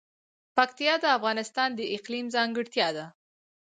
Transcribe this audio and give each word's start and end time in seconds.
پکتیکا 0.57 0.95
د 1.01 1.05
افغانستان 1.17 1.69
د 1.75 1.81
اقلیم 1.95 2.25
ځانګړتیا 2.35 2.87
ده. 2.97 3.05